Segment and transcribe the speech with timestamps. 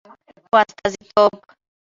[0.51, 1.33] په استازیتوب